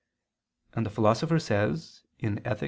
And 0.73 0.83
the 0.83 0.89
Philosopher 0.89 1.37
says 1.37 2.01
(Ethic. 2.23 2.59